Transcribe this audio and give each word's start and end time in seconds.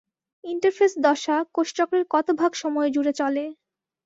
Interphase 0.43 0.91
দশা 1.05 1.35
কোষচক্রের 1.55 2.05
কত 2.13 2.27
ভাগ 2.39 2.51
সময় 2.61 2.89
জুড়ে 2.95 3.13
চলে? 3.19 3.45